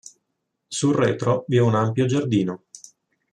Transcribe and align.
Sul 0.67 0.95
retro 0.95 1.45
vi 1.47 1.57
è 1.57 1.61
un 1.61 1.75
ampio 1.75 2.07
giardino. 2.07 2.63